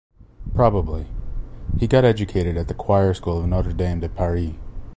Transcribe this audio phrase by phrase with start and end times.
[0.55, 1.05] Probably,
[1.77, 4.53] he got educated at the choir school of Notre-Dame de Paris.